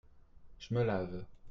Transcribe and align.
Je 0.57 0.73
me 0.73 0.83
lave. 0.83 1.27